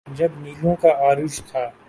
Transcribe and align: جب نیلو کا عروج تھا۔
جب 0.07 0.31
نیلو 0.37 0.75
کا 0.75 0.89
عروج 0.89 1.41
تھا۔ 1.51 1.71